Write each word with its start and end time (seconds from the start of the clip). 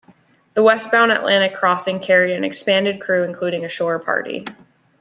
The 0.55 0.63
westbound 0.63 1.11
Atlantic 1.11 1.53
crossing 1.55 1.99
carried 1.99 2.33
an 2.35 2.43
expanded 2.43 2.99
crew 2.99 3.21
including 3.23 3.65
a 3.65 3.69
shore 3.69 3.99
party. 3.99 4.45